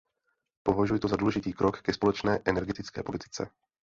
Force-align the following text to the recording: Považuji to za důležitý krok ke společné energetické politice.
Považuji 0.63 0.99
to 0.99 1.07
za 1.07 1.15
důležitý 1.15 1.53
krok 1.53 1.81
ke 1.81 1.93
společné 1.93 2.39
energetické 2.45 3.03
politice. 3.03 3.49